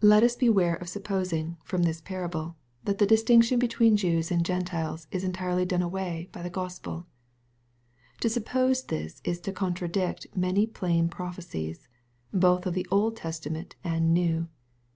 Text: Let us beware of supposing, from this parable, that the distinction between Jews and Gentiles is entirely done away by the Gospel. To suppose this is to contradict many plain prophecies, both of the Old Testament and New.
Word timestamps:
Let 0.00 0.22
us 0.22 0.36
beware 0.36 0.76
of 0.76 0.88
supposing, 0.88 1.56
from 1.64 1.82
this 1.82 2.00
parable, 2.00 2.54
that 2.84 2.98
the 2.98 3.06
distinction 3.08 3.58
between 3.58 3.96
Jews 3.96 4.30
and 4.30 4.44
Gentiles 4.46 5.08
is 5.10 5.24
entirely 5.24 5.64
done 5.64 5.82
away 5.82 6.28
by 6.30 6.42
the 6.42 6.48
Gospel. 6.48 7.08
To 8.20 8.28
suppose 8.28 8.84
this 8.84 9.20
is 9.24 9.40
to 9.40 9.52
contradict 9.52 10.28
many 10.36 10.64
plain 10.64 11.08
prophecies, 11.08 11.88
both 12.32 12.66
of 12.66 12.74
the 12.74 12.86
Old 12.88 13.16
Testament 13.16 13.74
and 13.82 14.14
New. 14.14 14.46